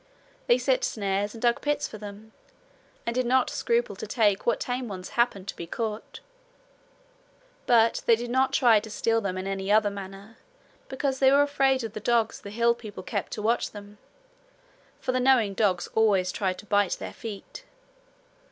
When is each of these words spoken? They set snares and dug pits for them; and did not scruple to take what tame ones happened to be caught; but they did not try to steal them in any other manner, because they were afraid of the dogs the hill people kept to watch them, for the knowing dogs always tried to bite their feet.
They 0.47 0.57
set 0.57 0.83
snares 0.83 1.35
and 1.35 1.41
dug 1.43 1.61
pits 1.61 1.87
for 1.87 1.99
them; 1.99 2.31
and 3.05 3.13
did 3.13 3.27
not 3.27 3.51
scruple 3.51 3.95
to 3.97 4.07
take 4.07 4.47
what 4.47 4.59
tame 4.59 4.87
ones 4.87 5.09
happened 5.09 5.47
to 5.49 5.55
be 5.55 5.67
caught; 5.67 6.21
but 7.67 8.01
they 8.07 8.15
did 8.15 8.31
not 8.31 8.51
try 8.51 8.79
to 8.79 8.89
steal 8.89 9.21
them 9.21 9.37
in 9.37 9.45
any 9.45 9.71
other 9.71 9.91
manner, 9.91 10.37
because 10.89 11.19
they 11.19 11.31
were 11.31 11.43
afraid 11.43 11.83
of 11.83 11.93
the 11.93 11.99
dogs 11.99 12.41
the 12.41 12.49
hill 12.49 12.73
people 12.73 13.03
kept 13.03 13.31
to 13.33 13.43
watch 13.43 13.69
them, 13.69 13.99
for 14.99 15.11
the 15.11 15.19
knowing 15.19 15.53
dogs 15.53 15.87
always 15.93 16.31
tried 16.31 16.57
to 16.57 16.65
bite 16.65 16.93
their 16.93 17.13
feet. 17.13 17.63